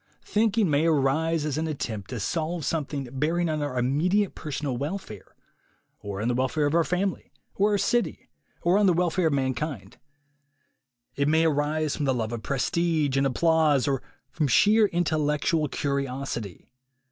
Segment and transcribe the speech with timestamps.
[0.25, 4.75] Thinking may arise as an attempt to solve something bearing on our immediate per sonal
[4.79, 5.35] welfare,
[5.99, 8.27] or on the welfare of our family or our city,
[8.63, 9.97] or on the welfare of mankind;
[11.15, 14.01] it may arise from the love of prestige and applause or
[14.31, 16.67] from sheer intellectual curiosity.